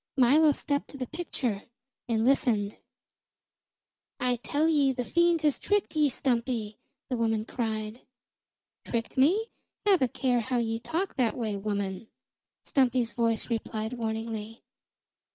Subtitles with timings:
[0.17, 1.65] Milo stepped to the picture
[2.09, 2.77] and listened.
[4.19, 6.79] "I tell ye the fiend has tricked ye, Stumpy!"
[7.11, 8.01] the woman cried.
[8.83, 9.51] "Tricked me?
[9.85, 12.07] Have a care how ye talk that way, woman!"
[12.65, 14.63] Stumpy's voice replied warningly.